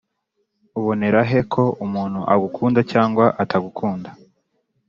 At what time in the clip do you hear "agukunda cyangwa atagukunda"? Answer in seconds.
2.33-4.09